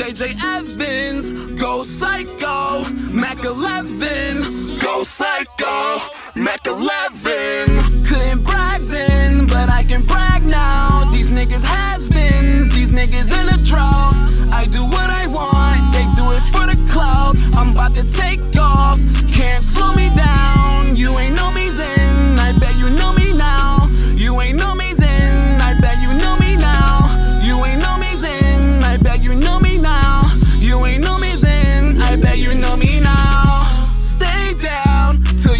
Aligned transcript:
JJ 0.00 0.34
Evans, 0.42 1.30
go 1.60 1.84
psycho. 1.84 2.82
Mac 3.12 3.44
11, 3.44 4.80
go 4.80 5.04
psycho. 5.04 6.00
Mac 6.34 6.66
11. 6.66 8.06
Couldn't 8.06 8.42
brag 8.42 8.80
then, 8.82 9.46
but 9.46 9.70
I 9.70 9.84
can 9.84 10.02
brag 10.02 10.42
now. 10.42 11.04
These 11.12 11.28
niggas 11.28 11.62
has 11.62 12.08
beens, 12.08 12.74
these 12.74 12.90
niggas 12.90 13.30
in 13.30 13.54
a 13.54 13.64
drought. 13.64 14.14
I 14.52 14.66
do 14.72 14.82
what 14.84 15.10
I 15.10 15.28
want, 15.28 15.92
they 15.92 16.06
do 16.16 16.32
it 16.32 16.42
for 16.50 16.66
the 16.66 16.78
clout. 16.90 17.36
I'm 17.54 17.70
about 17.70 17.94
to 17.94 18.04
take 18.12 18.49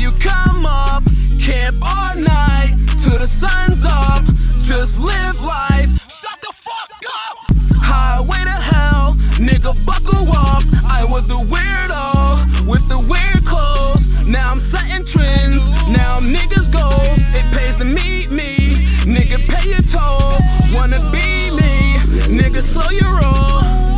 you 0.00 0.10
come 0.12 0.64
up, 0.64 1.04
camp 1.38 1.76
all 1.82 2.16
night 2.16 2.74
till 3.02 3.18
the 3.18 3.26
sun's 3.26 3.84
up. 3.84 4.24
Just 4.62 4.98
live 4.98 5.38
life. 5.44 5.90
Shut 6.10 6.40
the 6.40 6.52
fuck 6.52 6.90
up. 7.28 7.36
Highway 7.76 8.44
to 8.44 8.58
hell, 8.72 9.14
nigga, 9.36 9.74
buckle 9.84 10.30
up. 10.30 10.62
I 10.88 11.04
was 11.04 11.28
the 11.28 11.34
weirdo 11.52 12.66
with 12.66 12.88
the 12.88 12.98
weird 13.10 13.44
clothes. 13.44 14.26
Now 14.26 14.50
I'm 14.50 14.58
setting 14.58 15.04
trends. 15.04 15.68
Now 15.88 16.16
I'm 16.16 16.32
niggas 16.32 16.72
goals. 16.72 17.20
It 17.36 17.44
pays 17.54 17.76
to 17.76 17.84
meet 17.84 18.30
me. 18.30 18.86
Nigga, 19.04 19.38
pay 19.52 19.68
your 19.68 19.82
toll. 19.82 20.40
Wanna 20.72 21.00
be 21.12 21.50
me? 21.50 21.98
Nigga, 22.38 22.62
slow 22.62 22.88
your 22.90 23.20
roll. 23.20 23.89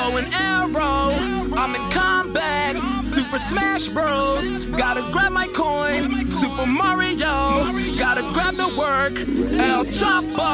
Bow 0.00 0.16
and 0.16 0.28
arrow. 0.32 1.10
I'm 1.60 1.74
in 1.74 1.84
combat, 1.90 2.74
Super 3.02 3.38
Smash 3.38 3.88
Bros. 3.88 4.66
Gotta 4.66 5.02
grab 5.12 5.32
my 5.32 5.48
coin, 5.48 6.02
Super 6.40 6.66
Mario. 6.66 7.34
Gotta 8.04 8.24
grab 8.34 8.54
the 8.54 8.70
work, 8.82 9.14
El 9.68 9.84
Chapo. 9.98 10.52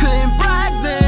Couldn't 0.00 0.34
brag 0.40 0.72
then, 0.82 1.03